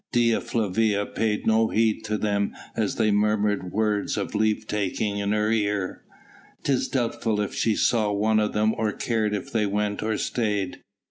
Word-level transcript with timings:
Dea 0.11 0.39
Flavia 0.39 1.05
paid 1.05 1.45
no 1.45 1.67
heed 1.67 2.01
to 2.05 2.17
them 2.17 2.55
as 2.75 2.95
they 2.95 3.11
murmured 3.11 3.71
words 3.71 4.17
of 4.17 4.33
leave 4.33 4.65
taking 4.65 5.19
in 5.19 5.31
her 5.31 5.51
ear. 5.51 6.01
'Tis 6.63 6.87
doubtful 6.87 7.39
if 7.39 7.53
she 7.53 7.75
saw 7.75 8.11
one 8.11 8.39
of 8.39 8.51
them 8.53 8.73
or 8.79 8.91
cared 8.93 9.35
if 9.35 9.51
they 9.51 9.67
went 9.67 10.01
or 10.01 10.17
stayed. 10.17 10.81